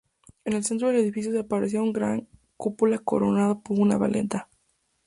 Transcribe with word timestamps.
En 0.45 0.53
el 0.53 0.63
centro 0.63 0.87
del 0.87 0.97
edificio 1.01 1.31
se 1.31 1.37
aprecia 1.37 1.79
una 1.83 1.91
gran 1.91 2.27
cúpula 2.57 2.97
coronada 2.97 3.59
por 3.59 3.79
una 3.79 3.99
veleta. 3.99 4.49